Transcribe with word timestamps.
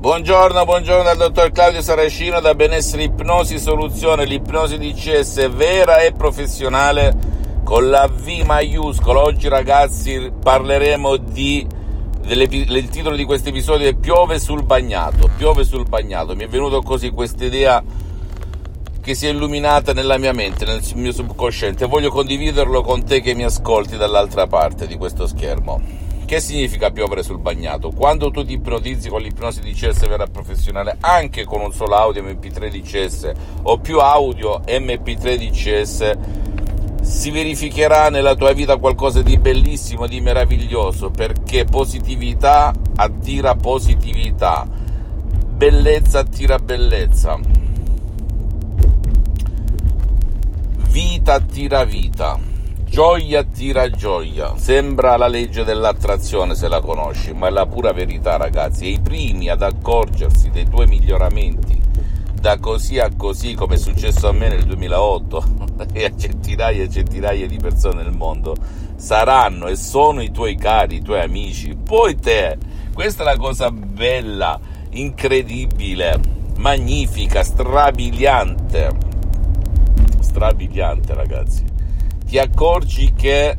Buongiorno, 0.00 0.64
buongiorno 0.64 1.02
dal 1.02 1.18
dottor 1.18 1.52
Claudio 1.52 1.82
Saracino 1.82 2.40
da 2.40 2.54
Benessere 2.54 3.02
Ipnosi 3.02 3.58
Soluzione, 3.58 4.24
l'ipnosi 4.24 4.78
DCS 4.78 5.50
vera 5.50 5.98
e 5.98 6.12
professionale 6.12 7.14
con 7.64 7.90
la 7.90 8.06
V 8.08 8.26
maiuscola. 8.46 9.20
Oggi 9.20 9.48
ragazzi 9.48 10.32
parleremo 10.42 11.18
di 11.18 11.66
il 12.22 12.88
titolo 12.88 13.14
di 13.14 13.24
questo 13.24 13.50
episodio 13.50 13.88
è 13.88 13.94
Piove 13.94 14.38
sul 14.38 14.64
bagnato. 14.64 15.28
Piove 15.36 15.64
sul 15.64 15.86
bagnato. 15.86 16.34
Mi 16.34 16.44
è 16.44 16.48
venuto 16.48 16.80
così 16.80 17.10
questa 17.10 17.44
idea 17.44 17.84
che 19.02 19.14
si 19.14 19.26
è 19.26 19.28
illuminata 19.28 19.92
nella 19.92 20.16
mia 20.16 20.32
mente, 20.32 20.64
nel 20.64 20.80
mio 20.94 21.12
subconsciente. 21.12 21.84
Voglio 21.84 22.08
condividerlo 22.08 22.80
con 22.80 23.04
te 23.04 23.20
che 23.20 23.34
mi 23.34 23.44
ascolti 23.44 23.98
dall'altra 23.98 24.46
parte 24.46 24.86
di 24.86 24.96
questo 24.96 25.26
schermo. 25.26 25.99
Che 26.30 26.38
significa 26.38 26.92
piovere 26.92 27.24
sul 27.24 27.40
bagnato? 27.40 27.90
Quando 27.90 28.30
tu 28.30 28.44
ti 28.44 28.52
ipnotizzi 28.52 29.08
con 29.08 29.20
l'ipnosi 29.20 29.58
DCS 29.62 30.06
vera 30.06 30.28
professionale, 30.28 30.96
anche 31.00 31.44
con 31.44 31.60
un 31.60 31.72
solo 31.72 31.96
audio 31.96 32.22
MP3 32.22 32.70
DCS 32.70 33.32
o 33.62 33.78
più 33.78 33.98
audio 33.98 34.60
MP3 34.60 35.34
DCS, 35.34 36.18
si 37.02 37.32
verificherà 37.32 38.10
nella 38.10 38.36
tua 38.36 38.52
vita 38.52 38.76
qualcosa 38.76 39.22
di 39.22 39.38
bellissimo, 39.38 40.06
di 40.06 40.20
meraviglioso, 40.20 41.10
perché 41.10 41.64
positività 41.64 42.72
attira 42.94 43.56
positività, 43.56 44.68
bellezza 44.68 46.20
attira 46.20 46.60
bellezza, 46.60 47.40
vita 50.90 51.32
attira 51.34 51.82
vita 51.82 52.49
Gioia 52.90 53.38
attira 53.38 53.88
gioia, 53.88 54.56
sembra 54.56 55.16
la 55.16 55.28
legge 55.28 55.62
dell'attrazione 55.62 56.56
se 56.56 56.66
la 56.66 56.80
conosci, 56.80 57.32
ma 57.32 57.46
è 57.46 57.50
la 57.50 57.64
pura 57.64 57.92
verità 57.92 58.36
ragazzi, 58.36 58.86
e 58.86 58.88
i 58.88 59.00
primi 59.00 59.48
ad 59.48 59.62
accorgersi 59.62 60.50
dei 60.50 60.68
tuoi 60.68 60.88
miglioramenti 60.88 61.80
da 62.34 62.58
così 62.58 62.98
a 62.98 63.08
così 63.16 63.54
come 63.54 63.76
è 63.76 63.78
successo 63.78 64.26
a 64.26 64.32
me 64.32 64.48
nel 64.48 64.64
2008 64.64 65.44
e 65.94 66.04
a 66.04 66.16
centinaia 66.16 66.82
e 66.82 66.90
centinaia 66.90 67.46
di 67.46 67.58
persone 67.58 68.02
nel 68.02 68.10
mondo 68.10 68.56
saranno 68.96 69.68
e 69.68 69.76
sono 69.76 70.20
i 70.20 70.32
tuoi 70.32 70.56
cari, 70.56 70.96
i 70.96 71.02
tuoi 71.02 71.20
amici, 71.20 71.76
poi 71.76 72.16
te, 72.16 72.58
questa 72.92 73.22
è 73.22 73.24
la 73.24 73.36
cosa 73.36 73.70
bella, 73.70 74.58
incredibile, 74.90 76.20
magnifica, 76.56 77.44
strabiliante, 77.44 78.90
strabiliante 80.18 81.14
ragazzi 81.14 81.70
ti 82.30 82.38
accorgi 82.38 83.12
che 83.12 83.56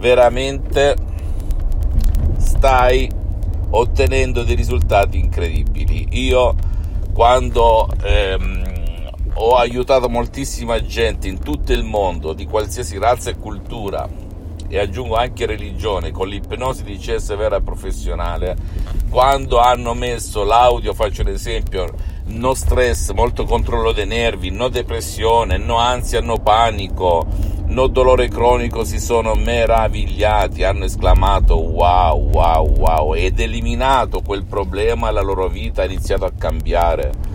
veramente 0.00 0.96
stai 2.38 3.08
ottenendo 3.70 4.42
dei 4.42 4.56
risultati 4.56 5.20
incredibili. 5.20 6.08
Io 6.26 6.52
quando 7.12 7.88
ehm, 8.02 9.10
ho 9.34 9.54
aiutato 9.54 10.08
moltissima 10.08 10.84
gente 10.84 11.28
in 11.28 11.38
tutto 11.38 11.72
il 11.72 11.84
mondo 11.84 12.32
di 12.32 12.44
qualsiasi 12.44 12.98
razza 12.98 13.30
e 13.30 13.36
cultura 13.36 14.08
e 14.66 14.78
aggiungo 14.80 15.14
anche 15.14 15.46
religione 15.46 16.10
con 16.10 16.26
l'ipnosi 16.26 16.82
di 16.82 16.96
CS 16.96 17.36
vera 17.36 17.60
professionale, 17.60 18.56
quando 19.10 19.60
hanno 19.60 19.94
messo 19.94 20.42
l'audio, 20.42 20.92
faccio 20.92 21.20
un 21.20 21.28
esempio, 21.28 21.88
no 22.26 22.54
stress, 22.54 23.10
molto 23.12 23.44
controllo 23.44 23.92
dei 23.92 24.06
nervi, 24.06 24.50
no 24.50 24.68
depressione, 24.68 25.58
no 25.58 25.76
ansia, 25.76 26.20
no 26.20 26.38
panico, 26.38 27.26
no 27.66 27.86
dolore 27.86 28.28
cronico, 28.28 28.84
si 28.84 28.98
sono 28.98 29.34
meravigliati, 29.34 30.64
hanno 30.64 30.84
esclamato 30.84 31.56
wow, 31.56 32.30
wow, 32.30 32.76
wow, 32.76 33.14
ed 33.14 33.40
eliminato 33.40 34.20
quel 34.20 34.44
problema 34.44 35.10
la 35.10 35.22
loro 35.22 35.48
vita 35.48 35.82
ha 35.82 35.86
iniziato 35.86 36.24
a 36.24 36.32
cambiare 36.36 37.31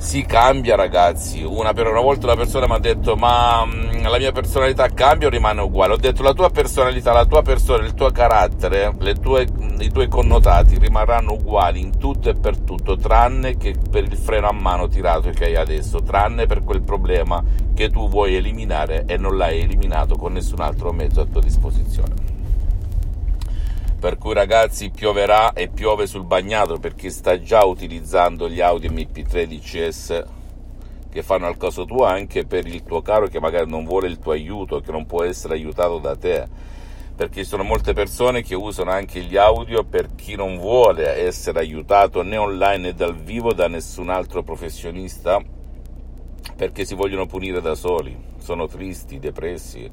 si 0.00 0.24
cambia 0.24 0.76
ragazzi. 0.76 1.42
Una, 1.42 1.74
per 1.74 1.86
una 1.86 2.00
volta 2.00 2.26
una 2.26 2.34
persona 2.34 2.66
mi 2.66 2.72
ha 2.72 2.78
detto 2.78 3.16
ma 3.16 3.64
mm, 3.66 4.02
la 4.04 4.16
mia 4.16 4.32
personalità 4.32 4.88
cambia 4.88 5.28
o 5.28 5.30
rimane 5.30 5.60
uguale? 5.60 5.92
Ho 5.92 5.98
detto 5.98 6.22
la 6.22 6.32
tua 6.32 6.48
personalità 6.48 7.12
la 7.12 7.26
tua 7.26 7.42
persona 7.42 7.84
il 7.84 7.92
tuo 7.92 8.10
carattere 8.10 8.92
tue, 9.20 9.46
i 9.78 9.90
tuoi 9.90 10.08
connotati 10.08 10.78
rimarranno 10.78 11.34
uguali 11.34 11.80
in 11.80 11.98
tutto 11.98 12.30
e 12.30 12.34
per 12.34 12.58
tutto 12.58 12.96
tranne 12.96 13.58
che 13.58 13.74
per 13.90 14.04
il 14.04 14.16
freno 14.16 14.48
a 14.48 14.52
mano 14.52 14.88
tirato 14.88 15.28
che 15.30 15.44
hai 15.44 15.56
adesso 15.56 16.02
tranne 16.02 16.46
per 16.46 16.64
quel 16.64 16.82
problema 16.82 17.44
che 17.74 17.90
tu 17.90 18.08
vuoi 18.08 18.36
eliminare 18.36 19.04
e 19.06 19.18
non 19.18 19.36
l'hai 19.36 19.60
eliminato 19.60 20.16
con 20.16 20.32
nessun 20.32 20.60
altro 20.60 20.92
mezzo 20.92 21.20
a 21.20 21.26
tua 21.26 21.42
disposizione 21.42 22.39
per 24.00 24.16
cui 24.16 24.32
ragazzi 24.32 24.88
pioverà 24.88 25.52
e 25.52 25.68
piove 25.68 26.06
sul 26.06 26.24
bagnato 26.24 26.78
per 26.78 26.94
chi 26.94 27.10
sta 27.10 27.38
già 27.38 27.64
utilizzando 27.66 28.48
gli 28.48 28.62
Audi 28.62 28.88
MP3 28.88 29.44
DCS 29.44 30.24
che 31.10 31.22
fanno 31.22 31.46
al 31.46 31.58
caso 31.58 31.84
tuo 31.84 32.04
anche 32.04 32.46
per 32.46 32.66
il 32.66 32.82
tuo 32.82 33.02
caro 33.02 33.26
che 33.26 33.38
magari 33.38 33.68
non 33.68 33.84
vuole 33.84 34.06
il 34.06 34.18
tuo 34.18 34.32
aiuto, 34.32 34.80
che 34.80 34.90
non 34.90 35.04
può 35.04 35.22
essere 35.22 35.54
aiutato 35.54 35.98
da 35.98 36.16
te. 36.16 36.48
Perché 37.14 37.42
ci 37.42 37.48
sono 37.48 37.62
molte 37.62 37.92
persone 37.92 38.42
che 38.42 38.54
usano 38.54 38.90
anche 38.90 39.20
gli 39.20 39.36
audio 39.36 39.84
per 39.84 40.14
chi 40.14 40.34
non 40.34 40.56
vuole 40.56 41.06
essere 41.26 41.58
aiutato 41.58 42.22
né 42.22 42.38
online 42.38 42.78
né 42.78 42.94
dal 42.94 43.14
vivo 43.14 43.52
da 43.52 43.68
nessun 43.68 44.08
altro 44.08 44.42
professionista 44.42 45.42
perché 46.56 46.86
si 46.86 46.94
vogliono 46.94 47.26
punire 47.26 47.60
da 47.60 47.74
soli, 47.74 48.16
sono 48.38 48.66
tristi, 48.66 49.18
depressi 49.18 49.90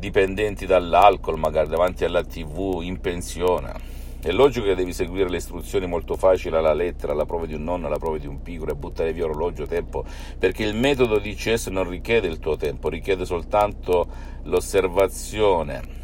dipendenti 0.00 0.66
dall'alcol, 0.66 1.38
magari 1.38 1.68
davanti 1.68 2.04
alla 2.04 2.24
tv, 2.24 2.80
in 2.82 2.98
pensione. 3.00 3.98
È 4.20 4.32
logico 4.32 4.66
che 4.66 4.74
devi 4.74 4.92
seguire 4.92 5.30
le 5.30 5.36
istruzioni 5.36 5.86
molto 5.86 6.16
facili 6.16 6.56
alla 6.56 6.72
lettera, 6.72 7.12
alla 7.12 7.24
prova 7.24 7.46
di 7.46 7.54
un 7.54 7.62
nonno, 7.62 7.86
alla 7.86 7.98
prova 7.98 8.18
di 8.18 8.26
un 8.26 8.42
piccolo 8.42 8.72
e 8.72 8.74
buttare 8.74 9.12
via 9.12 9.24
orologio, 9.24 9.66
tempo, 9.66 10.04
perché 10.38 10.64
il 10.64 10.74
metodo 10.74 11.18
di 11.18 11.34
CS 11.34 11.68
non 11.68 11.88
richiede 11.88 12.26
il 12.26 12.38
tuo 12.38 12.56
tempo, 12.56 12.88
richiede 12.88 13.24
soltanto 13.24 14.08
l'osservazione 14.42 15.99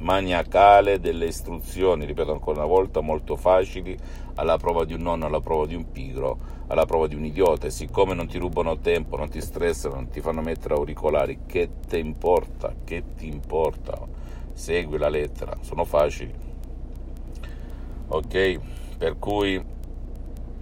maniacale 0.00 1.00
delle 1.00 1.26
istruzioni, 1.26 2.04
ripeto 2.04 2.32
ancora 2.32 2.58
una 2.58 2.66
volta, 2.66 3.00
molto 3.00 3.36
facili 3.36 3.96
alla 4.34 4.56
prova 4.56 4.84
di 4.84 4.94
un 4.94 5.02
nonno, 5.02 5.26
alla 5.26 5.40
prova 5.40 5.66
di 5.66 5.74
un 5.74 5.90
pigro, 5.90 6.38
alla 6.68 6.86
prova 6.86 7.06
di 7.06 7.14
un 7.14 7.24
idiota 7.24 7.66
e 7.66 7.70
siccome 7.70 8.14
non 8.14 8.26
ti 8.26 8.38
rubano 8.38 8.78
tempo, 8.78 9.16
non 9.16 9.28
ti 9.28 9.40
stressano, 9.40 9.94
non 9.94 10.08
ti 10.08 10.20
fanno 10.20 10.40
mettere 10.40 10.74
auricolari, 10.74 11.40
che 11.46 11.70
ti 11.86 11.98
importa? 11.98 12.74
Che 12.84 13.02
ti 13.16 13.26
importa? 13.26 13.98
Segui 14.52 14.98
la 14.98 15.08
lettera, 15.08 15.56
sono 15.60 15.84
facili. 15.84 16.32
Ok? 18.08 18.60
Per 18.98 19.18
cui 19.18 19.62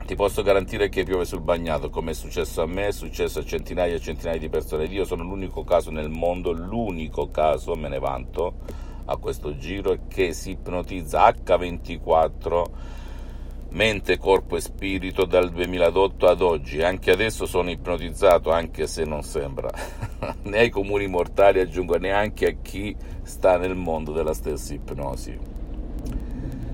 ti 0.09 0.15
posso 0.15 0.43
garantire 0.43 0.89
che 0.89 1.05
piove 1.05 1.27
sul 1.27 1.43
bagnato, 1.43 1.91
come 1.91 2.13
è 2.13 2.15
successo 2.15 2.63
a 2.63 2.67
me, 2.67 2.87
è 2.87 2.93
successo 2.93 3.41
a 3.41 3.45
centinaia 3.45 3.95
e 3.95 4.01
centinaia 4.01 4.39
di 4.39 4.49
persone. 4.49 4.87
Io 4.87 5.05
sono 5.05 5.23
l'unico 5.23 5.65
caso 5.65 5.91
nel 5.91 6.09
mondo, 6.09 6.51
l'unico 6.51 7.31
caso, 7.31 7.75
me 7.75 7.89
ne 7.89 7.99
vanto, 7.99 8.55
a 9.11 9.17
questo 9.17 9.57
giro 9.57 9.97
che 10.09 10.33
si 10.33 10.53
ipnotizza 10.53 11.29
H24 11.29 12.65
mente, 13.71 14.17
corpo 14.17 14.57
e 14.57 14.61
spirito 14.61 15.25
dal 15.25 15.51
2008 15.51 16.27
ad 16.27 16.41
oggi. 16.41 16.83
Anche 16.83 17.11
adesso 17.11 17.47
sono 17.47 17.71
ipnotizzato, 17.71 18.51
anche 18.51 18.87
se 18.87 19.05
non 19.05 19.23
sembra. 19.23 19.71
né 20.43 20.59
ai 20.59 20.71
comuni 20.71 21.07
mortali, 21.07 21.61
aggiungo, 21.61 21.97
neanche 21.97 22.47
a 22.47 22.57
chi 22.63 22.97
sta 23.23 23.59
nel 23.59 23.75
mondo 23.75 24.13
della 24.13 24.35
stessa 24.35 24.75
ipnosi. 24.75 25.58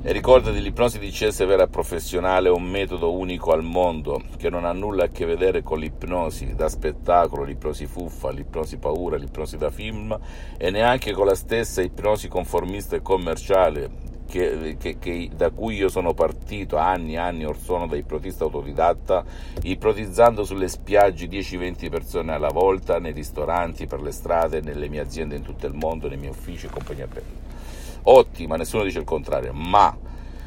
E 0.06 0.12
ricordati, 0.12 0.60
l'ipnosi 0.60 0.98
di 0.98 1.09
CS 1.09 1.47
vera 1.47 1.66
professionale 1.66 2.48
è 2.48 2.53
un 2.53 2.65
metodo 2.65 3.15
unico 3.15 3.53
al 3.53 3.62
mondo 3.62 4.22
che 4.37 4.50
non 4.50 4.66
ha 4.66 4.72
nulla 4.72 5.04
a 5.04 5.09
che 5.09 5.25
vedere 5.25 5.62
con 5.62 5.78
l'ipnosi 5.78 6.54
da 6.54 6.69
spettacolo, 6.69 7.42
l'ipnosi 7.42 7.87
fuffa, 7.87 8.31
l'ipnosi 8.31 8.76
paura, 8.76 9.16
l'ipnosi 9.16 9.56
da 9.56 9.70
film 9.70 10.15
e 10.59 10.70
neanche 10.70 11.12
con 11.12 11.25
la 11.25 11.34
stessa 11.34 11.81
ipnosi 11.81 12.28
conformista 12.28 12.97
e 12.97 13.00
commerciale 13.00 13.91
che, 14.28 14.77
che, 14.78 14.98
che, 14.98 15.30
da 15.34 15.48
cui 15.48 15.77
io 15.77 15.89
sono 15.89 16.12
partito 16.12 16.77
anni 16.77 17.15
e 17.15 17.18
anni 17.18 17.47
or 17.47 17.56
sono 17.56 17.86
da 17.86 17.97
ipnotista 17.97 18.45
autodidatta, 18.45 19.24
ipnotizzando 19.62 20.45
sulle 20.45 20.68
spiagge 20.68 21.28
10-20 21.28 21.89
persone 21.89 22.34
alla 22.34 22.51
volta, 22.51 22.98
nei 22.98 23.12
ristoranti, 23.12 23.86
per 23.86 24.03
le 24.03 24.12
strade, 24.12 24.60
nelle 24.60 24.91
mie 24.91 25.01
aziende 25.01 25.36
in 25.36 25.42
tutto 25.42 25.66
il 25.66 25.72
mondo, 25.72 26.09
nei 26.09 26.18
miei 26.18 26.33
uffici 26.33 26.66
e 26.66 26.68
compagnia. 26.68 27.06
bella 27.06 27.45
ottima, 28.04 28.56
nessuno 28.56 28.84
dice 28.84 28.98
il 28.98 29.04
contrario, 29.04 29.53
ma 29.53 29.97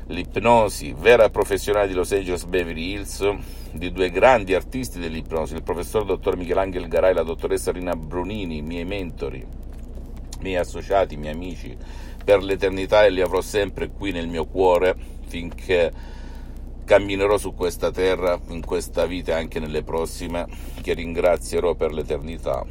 l'ipnosi 0.07 0.95
vera 0.98 1.25
e 1.25 1.30
professionale 1.30 1.88
di 1.88 1.94
Los 1.94 2.12
Angeles 2.12 2.45
Beverly 2.45 2.94
Hills 2.94 3.30
di 3.71 3.92
due 3.92 4.09
grandi 4.09 4.54
artisti 4.54 5.00
dell'ipnosi, 5.00 5.56
il 5.56 5.63
professor 5.63 6.06
dottor 6.06 6.38
Michelangelo 6.38 6.88
Garai 6.88 7.12
e 7.12 7.13
la 7.13 7.24
dottoressa 7.24 7.71
Rina 7.71 7.95
Brunini, 7.95 8.62
miei 8.62 8.86
mentori, 8.86 9.45
miei 10.39 10.56
associati, 10.56 11.18
miei 11.18 11.33
amici, 11.33 11.75
per 12.24 12.44
l'eternità 12.44 13.06
e 13.06 13.12
li 13.12 13.21
avrò 13.21 13.42
sempre 13.42 13.89
qui 13.89 14.12
nel 14.12 14.27
mio 14.27 14.45
cuore 14.45 14.95
finché 15.27 15.92
camminerò 16.86 17.38
su 17.38 17.54
questa 17.54 17.92
terra, 17.92 18.39
in 18.48 18.65
questa 18.65 19.06
vita 19.06 19.31
e 19.33 19.36
anche 19.36 19.59
nelle 19.59 19.83
prossime, 19.83 20.48
che 20.81 20.94
ringrazierò 20.94 21.75
per 21.75 21.92
l'eternità, 21.92 22.65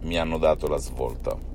mi 0.00 0.18
hanno 0.18 0.36
dato 0.36 0.68
la 0.68 0.76
svolta. 0.76 1.51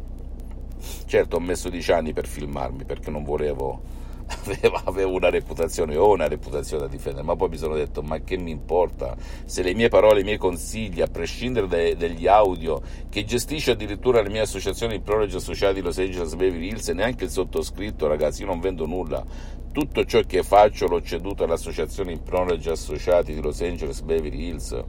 Certo, 1.06 1.38
ho 1.38 1.40
messo 1.40 1.70
dieci 1.70 1.92
anni 1.92 2.14
per 2.14 2.28
filmarmi 2.28 2.86
perché 2.86 3.10
non 3.10 3.24
volevo 3.24 4.06
avevo, 4.86 5.16
una 5.16 5.30
reputazione, 5.30 5.96
ho 5.96 6.12
una 6.12 6.28
reputazione 6.28 6.84
da 6.84 6.90
difendere, 6.90 7.24
ma 7.26 7.36
poi 7.36 7.50
mi 7.50 7.58
sono 7.58 7.76
detto 7.76 8.02
ma 8.02 8.20
che 8.20 8.38
mi 8.38 8.52
importa 8.52 9.16
se 9.46 9.64
le 9.64 9.74
mie 9.74 9.88
parole, 9.88 10.22
i 10.22 10.24
miei 10.24 10.38
consigli, 10.38 11.02
a 11.02 11.08
prescindere 11.08 11.68
dai, 11.68 11.96
dagli 11.96 12.28
audio 12.28 12.82
che 13.10 13.24
gestisce 13.24 13.72
addirittura 13.72 14.22
le 14.22 14.30
mie 14.30 14.42
associazioni 14.42 14.98
di 14.98 15.04
prologi 15.04 15.36
associati 15.36 15.82
Los 15.82 15.98
Angeles 15.98 16.36
Beverly 16.36 16.68
Hills 16.68 16.90
e 16.90 16.94
neanche 16.94 17.24
il 17.26 17.30
sottoscritto, 17.30 18.08
ragazzi, 18.08 18.42
io 18.42 18.48
non 18.48 18.60
vendo 18.60 18.86
nulla, 18.86 19.24
tutto 19.72 20.04
ciò 20.06 20.22
che 20.22 20.44
faccio 20.44 20.88
l'ho 20.88 21.02
ceduto 21.02 21.44
all'associazione 21.44 22.14
di 22.14 22.20
prologi 22.20 22.70
associati 22.70 23.34
di 23.34 23.42
Los 23.42 23.62
Angeles 23.62 24.02
Beverly 24.02 24.48
Hills, 24.48 24.84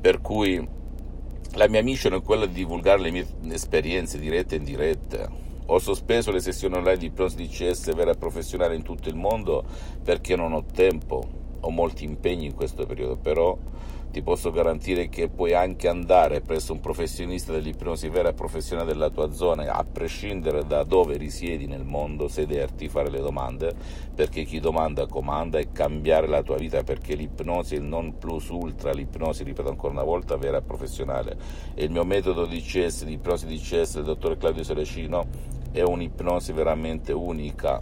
per 0.00 0.20
cui 0.20 0.80
la 1.54 1.68
mia 1.68 1.82
mission 1.82 2.14
è 2.14 2.22
quella 2.22 2.46
di 2.46 2.54
divulgare 2.54 3.00
le 3.00 3.10
mie 3.10 3.26
esperienze 3.50 4.18
dirette 4.18 4.54
e 4.54 4.58
indirette. 4.58 5.28
Ho 5.66 5.78
sospeso 5.78 6.30
le 6.30 6.40
sessioni 6.40 6.76
online 6.76 6.98
di 6.98 7.06
ipnosi 7.06 7.36
DCS 7.36 7.94
vera 7.94 8.12
e 8.12 8.16
professionale 8.16 8.74
in 8.74 8.82
tutto 8.82 9.08
il 9.08 9.14
mondo 9.14 9.64
perché 10.02 10.34
non 10.34 10.52
ho 10.52 10.64
tempo, 10.64 11.26
ho 11.60 11.70
molti 11.70 12.04
impegni 12.04 12.46
in 12.46 12.54
questo 12.54 12.86
periodo, 12.86 13.16
però 13.16 13.56
ti 14.12 14.20
posso 14.20 14.50
garantire 14.50 15.08
che 15.08 15.30
puoi 15.30 15.54
anche 15.54 15.88
andare 15.88 16.42
presso 16.42 16.74
un 16.74 16.80
professionista 16.80 17.50
dell'ipnosi 17.50 18.10
vera 18.10 18.28
e 18.28 18.34
professionale 18.34 18.92
della 18.92 19.08
tua 19.08 19.32
zona, 19.32 19.72
a 19.72 19.84
prescindere 19.84 20.66
da 20.66 20.84
dove 20.84 21.16
risiedi 21.16 21.66
nel 21.66 21.84
mondo, 21.84 22.28
sederti, 22.28 22.90
fare 22.90 23.08
le 23.08 23.20
domande, 23.20 23.74
perché 24.14 24.44
chi 24.44 24.60
domanda 24.60 25.06
comanda 25.06 25.58
e 25.58 25.72
cambiare 25.72 26.26
la 26.26 26.42
tua 26.42 26.56
vita, 26.56 26.82
perché 26.82 27.14
l'ipnosi 27.14 27.74
è 27.74 27.78
il 27.78 27.84
non 27.84 28.18
plus 28.18 28.50
ultra, 28.50 28.92
l'ipnosi, 28.92 29.44
ripeto 29.44 29.70
ancora 29.70 29.94
una 29.94 30.04
volta, 30.04 30.36
vera 30.36 30.58
e 30.58 30.62
professionale. 30.62 31.36
E 31.72 31.84
il 31.84 31.90
mio 31.90 32.04
metodo 32.04 32.44
di 32.44 32.60
CS, 32.60 33.04
di 33.04 33.14
ipnosi 33.14 33.46
di 33.46 33.56
CS 33.56 33.94
del 33.94 34.04
dottor 34.04 34.36
Claudio 34.36 34.62
Serecino 34.62 35.26
è 35.72 35.80
un'ipnosi 35.80 36.52
veramente 36.52 37.12
unica 37.12 37.80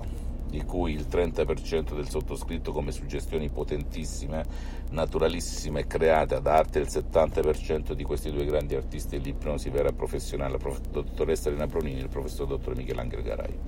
di 0.51 0.65
cui 0.65 0.93
il 0.93 1.07
30% 1.09 1.95
del 1.95 2.09
sottoscritto 2.09 2.73
come 2.73 2.91
suggestioni 2.91 3.49
potentissime, 3.49 4.45
naturalissime, 4.91 5.87
create 5.87 6.35
ad 6.35 6.47
arte, 6.47 6.81
il 6.81 6.89
70% 6.89 7.93
di 7.93 8.03
questi 8.03 8.31
due 8.31 8.45
grandi 8.45 8.75
artisti 8.75 9.19
dell'ipnosi 9.19 9.71
vera 9.71 9.93
professionale, 9.93 10.59
la 10.61 10.77
dottoressa 10.91 11.49
Elena 11.49 11.67
Bronini 11.67 12.01
e 12.01 12.03
il 12.03 12.09
professor 12.09 12.47
dottor 12.47 12.75
Michelangelo 12.77 13.23
Garai. 13.23 13.59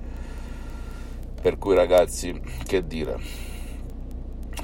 Per 1.41 1.57
cui 1.57 1.75
ragazzi, 1.75 2.39
che 2.65 2.85
dire, 2.85 3.17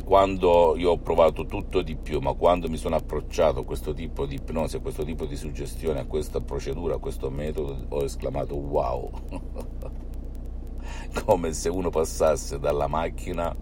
quando 0.04 0.75
io 0.77 0.92
ho 0.92 0.98
provato 0.98 1.45
tutto 1.45 1.81
di 1.81 1.95
più, 1.95 2.19
ma 2.19 2.33
quando 2.33 2.69
mi 2.69 2.77
sono 2.77 2.95
approcciato 2.95 3.60
a 3.60 3.66
questo 3.66 3.94
tipo 3.94 4.25
di 4.25 4.36
ipnosi, 4.36 4.77
a 4.77 4.80
questo 4.80 5.04
tipo 5.04 5.25
di 5.25 5.36
suggestione, 5.36 6.00
a 6.00 6.06
questa 6.06 6.42
procedura, 6.42 6.95
a 6.95 7.00
questo 7.00 7.30
metodo, 7.30 7.86
ho 7.89 8.04
esclamato 8.04 8.56
wow, 8.56 9.12
come 11.25 11.53
se 11.53 11.69
uno 11.69 11.89
passasse 11.89 12.59
dalla 12.59 12.88
macchina 12.88 13.56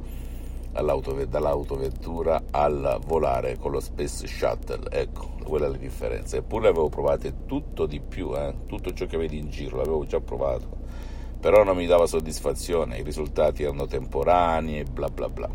dall'autovettura 0.71 2.43
al 2.51 2.99
volare 3.05 3.57
con 3.57 3.71
lo 3.71 3.79
Space 3.79 4.27
Shuttle, 4.27 4.89
ecco, 4.91 5.31
quella 5.43 5.65
è 5.65 5.69
la 5.69 5.77
differenza. 5.77 6.37
Eppure 6.37 6.67
avevo 6.67 6.89
provato 6.89 7.31
tutto 7.45 7.85
di 7.85 7.99
più, 7.99 8.35
eh? 8.35 8.53
tutto 8.67 8.93
ciò 8.93 9.05
che 9.05 9.17
vedi 9.17 9.37
in 9.37 9.49
giro, 9.49 9.77
l'avevo 9.77 10.05
già 10.05 10.19
provato, 10.19 10.67
però 11.39 11.63
non 11.63 11.75
mi 11.75 11.87
dava 11.87 12.05
soddisfazione, 12.05 12.99
i 12.99 13.03
risultati 13.03 13.63
erano 13.63 13.87
temporanei 13.87 14.79
e 14.79 14.83
bla 14.83 15.09
bla 15.09 15.29
bla. 15.29 15.49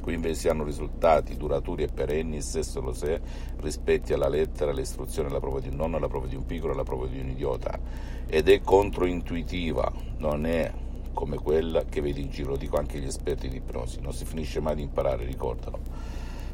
Qui 0.00 0.14
invece 0.14 0.48
hanno 0.48 0.64
risultati 0.64 1.36
duraturi 1.36 1.82
e 1.82 1.88
perenni, 1.88 2.40
se 2.40 2.62
solo 2.62 2.92
se 2.92 3.20
rispetti 3.58 4.14
alla 4.14 4.28
lettera 4.28 4.72
l'istruzione 4.72 5.28
alla 5.28 5.40
prova 5.40 5.60
di 5.60 5.68
un 5.68 5.76
nonno, 5.76 5.98
alla 5.98 6.08
prova 6.08 6.26
di 6.26 6.36
un 6.36 6.46
piccolo, 6.46 6.72
alla 6.72 6.84
prova 6.84 7.06
di 7.06 7.18
un 7.18 7.28
idiota. 7.28 7.78
Ed 8.26 8.48
è 8.48 8.60
controintuitiva, 8.62 9.92
non 10.16 10.46
è 10.46 10.72
come 11.12 11.36
quella 11.36 11.84
che 11.84 12.00
vedi 12.00 12.22
in 12.22 12.30
giro, 12.30 12.50
lo 12.50 12.56
dico 12.56 12.76
anche 12.76 12.98
agli 12.98 13.06
esperti 13.06 13.48
di 13.48 13.56
ipnosi, 13.56 14.00
non 14.00 14.12
si 14.12 14.24
finisce 14.24 14.60
mai 14.60 14.76
di 14.76 14.82
imparare, 14.82 15.24
ricordalo. 15.24 15.78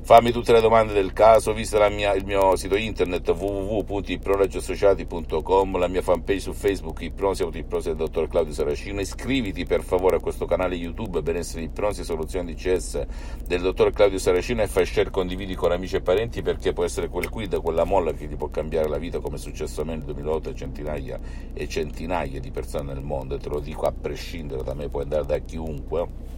Fammi 0.06 0.30
tutte 0.30 0.52
le 0.52 0.60
domande 0.60 0.92
del 0.92 1.12
caso, 1.12 1.52
visita 1.52 1.88
mia, 1.88 2.14
il 2.14 2.24
mio 2.24 2.54
sito 2.54 2.76
internet 2.76 3.28
www.ipronogiassociati.com, 3.28 5.78
la 5.78 5.88
mia 5.88 6.00
fanpage 6.00 6.38
su 6.38 6.52
Facebook 6.52 7.00
Ipnosi 7.00 7.42
Autoipnosi 7.42 7.88
del 7.88 7.96
dottor 7.96 8.28
Claudio 8.28 8.52
Saracino. 8.52 9.00
Iscriviti 9.00 9.64
per 9.64 9.82
favore 9.82 10.14
a 10.14 10.20
questo 10.20 10.46
canale 10.46 10.76
YouTube 10.76 11.22
Benessere 11.22 11.62
Ipnosi 11.62 12.04
Soluzioni 12.04 12.54
DCS 12.54 13.04
del 13.48 13.62
dottor 13.62 13.90
Claudio 13.90 14.18
Saracino 14.18 14.62
e 14.62 14.68
fai 14.68 14.86
share, 14.86 15.10
condividi 15.10 15.56
con 15.56 15.72
amici 15.72 15.96
e 15.96 16.02
parenti 16.02 16.40
perché 16.40 16.72
può 16.72 16.84
essere 16.84 17.08
quel 17.08 17.28
quid, 17.28 17.60
quella 17.60 17.82
molla 17.82 18.12
che 18.12 18.28
ti 18.28 18.36
può 18.36 18.46
cambiare 18.46 18.88
la 18.88 18.98
vita 18.98 19.18
come 19.18 19.34
è 19.34 19.40
successo 19.40 19.80
a 19.80 19.84
me 19.84 19.96
nel 19.96 20.04
2008 20.04 20.50
a 20.50 20.54
centinaia 20.54 21.18
e 21.52 21.66
centinaia 21.66 22.38
di 22.38 22.52
persone 22.52 22.94
nel 22.94 23.02
mondo 23.02 23.34
e 23.34 23.38
te 23.38 23.48
lo 23.48 23.58
dico 23.58 23.86
a 23.86 23.92
prescindere 23.92 24.62
da 24.62 24.72
me, 24.72 24.88
puoi 24.88 25.02
andare 25.02 25.26
da 25.26 25.38
chiunque 25.38 26.35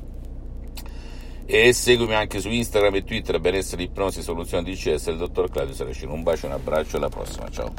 e 1.50 1.72
seguimi 1.72 2.14
anche 2.14 2.40
su 2.40 2.50
Instagram 2.50 2.96
e 2.96 3.04
Twitter 3.04 3.40
benessere 3.40 3.84
ipnosi 3.84 4.20
soluzione 4.20 4.70
DCS 4.70 5.06
il 5.06 5.16
dottor 5.16 5.50
Claudio 5.50 5.74
Saracino 5.74 6.12
un 6.12 6.22
bacio 6.22 6.44
un 6.44 6.52
abbraccio 6.52 6.96
e 6.96 6.98
alla 6.98 7.08
prossima 7.08 7.48
ciao 7.50 7.72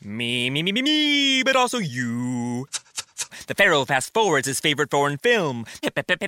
Me, 0.00 0.48
me, 0.50 0.62
me, 0.62 0.70
me, 0.72 0.80
me, 0.80 1.42
but 1.42 1.54
also 1.54 1.78
you. 1.78 2.66
The 3.46 3.54
Pharaoh 3.54 3.84
fast 3.84 4.14
forwards 4.14 4.46
his 4.46 4.58
favorite 4.58 4.90
foreign 4.90 5.18
film, 5.18 5.66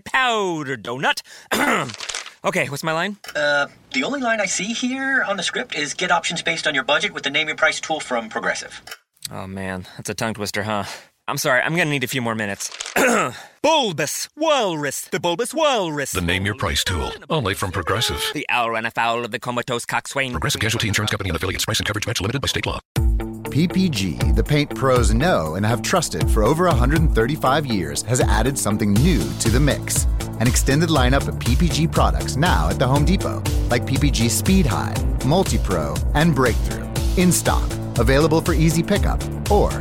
Powder 0.04 0.76
Donut. 0.76 1.22
okay, 2.44 2.69
what's 2.69 2.82
my 2.82 2.92
line? 2.92 3.16
Uh, 3.34 3.69
the 3.94 4.04
only 4.04 4.20
line 4.20 4.38
I 4.38 4.46
see 4.46 4.75
here 4.75 5.25
on 5.26 5.38
the 5.38 5.42
script 5.42 5.75
is 5.75 5.94
get 5.94 6.10
options 6.10 6.42
based 6.42 6.66
on 6.66 6.75
your 6.75 6.84
budget 6.84 7.14
with 7.14 7.22
the 7.22 7.31
name 7.31 7.46
your 7.46 7.56
price 7.56 7.81
tool 7.81 8.00
from 8.00 8.28
Progressive. 8.28 8.82
Oh 9.31 9.46
man, 9.46 9.87
that's 9.96 10.10
a 10.10 10.14
tongue 10.14 10.34
twister, 10.34 10.64
huh? 10.64 10.84
I'm 11.30 11.38
sorry, 11.38 11.62
I'm 11.62 11.76
gonna 11.76 11.90
need 11.90 12.02
a 12.02 12.08
few 12.08 12.20
more 12.20 12.34
minutes. 12.34 12.76
bulbous 13.62 14.28
Walrus, 14.36 15.02
the 15.02 15.20
Bulbous 15.20 15.54
Walrus. 15.54 16.10
The 16.10 16.20
name 16.20 16.44
your 16.44 16.56
price 16.56 16.82
tool, 16.82 17.12
only 17.30 17.54
from 17.54 17.70
Progressive. 17.70 18.20
The 18.34 18.44
owl 18.48 18.72
ran 18.72 18.84
afoul 18.84 19.24
of 19.24 19.30
the 19.30 19.38
comatose 19.38 19.86
coxswain. 19.86 20.32
Progressive 20.32 20.60
Casualty 20.60 20.88
Insurance 20.88 21.12
Company 21.12 21.30
and 21.30 21.36
affiliates. 21.36 21.64
Price 21.64 21.78
and 21.78 21.86
coverage 21.86 22.04
match 22.04 22.20
limited 22.20 22.42
by 22.42 22.48
state 22.48 22.66
law. 22.66 22.80
PPG, 22.96 24.34
the 24.34 24.42
paint 24.42 24.74
pros 24.74 25.14
know 25.14 25.54
and 25.54 25.64
have 25.64 25.82
trusted 25.82 26.28
for 26.28 26.42
over 26.42 26.64
135 26.64 27.64
years, 27.64 28.02
has 28.02 28.20
added 28.20 28.58
something 28.58 28.92
new 28.94 29.22
to 29.38 29.50
the 29.50 29.60
mix. 29.60 30.06
An 30.40 30.48
extended 30.48 30.88
lineup 30.88 31.28
of 31.28 31.36
PPG 31.36 31.92
products 31.92 32.34
now 32.34 32.68
at 32.70 32.80
the 32.80 32.88
Home 32.88 33.04
Depot, 33.04 33.40
like 33.68 33.86
PPG 33.86 34.28
Speed 34.30 34.66
High, 34.66 34.96
Multi 35.24 35.58
Pro, 35.58 35.94
and 36.14 36.34
Breakthrough. 36.34 36.88
In 37.16 37.30
stock, 37.30 37.70
available 38.00 38.40
for 38.40 38.52
easy 38.52 38.82
pickup, 38.82 39.22
or 39.48 39.80